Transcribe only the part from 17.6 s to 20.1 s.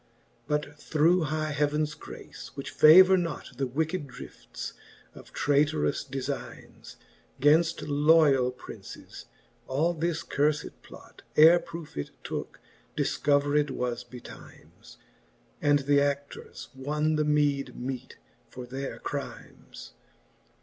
meet for their crymes.